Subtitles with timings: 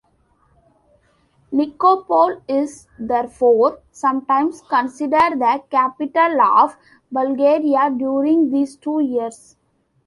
[1.53, 6.75] Nikopol is therefore sometimes considered the capital of
[7.11, 9.57] Bulgaria during these two years.